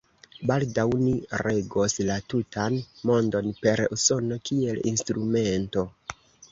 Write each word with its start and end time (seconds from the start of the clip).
Baldaŭ 0.51 0.85
ni 1.01 1.11
regos 1.41 1.97
la 2.09 2.17
tutan 2.33 2.81
Mondon 3.11 3.53
per 3.63 3.87
Usono 3.99 4.43
kiel 4.51 4.85
instrumento. 4.95 5.91